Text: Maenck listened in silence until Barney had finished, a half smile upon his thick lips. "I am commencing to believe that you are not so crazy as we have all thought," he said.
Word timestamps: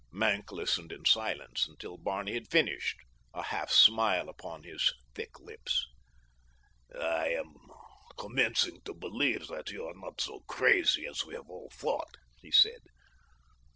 Maenck 0.11 0.51
listened 0.51 0.91
in 0.91 1.05
silence 1.05 1.67
until 1.67 1.95
Barney 1.95 2.33
had 2.33 2.49
finished, 2.49 2.97
a 3.35 3.43
half 3.43 3.69
smile 3.69 4.29
upon 4.29 4.63
his 4.63 4.91
thick 5.13 5.39
lips. 5.39 5.85
"I 6.99 7.27
am 7.27 7.53
commencing 8.17 8.81
to 8.85 8.95
believe 8.95 9.45
that 9.49 9.69
you 9.69 9.85
are 9.85 9.93
not 9.93 10.19
so 10.19 10.39
crazy 10.47 11.05
as 11.05 11.23
we 11.23 11.35
have 11.35 11.51
all 11.51 11.69
thought," 11.69 12.17
he 12.41 12.49
said. 12.49 12.81